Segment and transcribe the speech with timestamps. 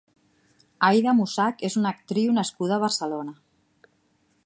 [0.87, 3.37] Aida Mussach és una actriu nascuda a Barcelona.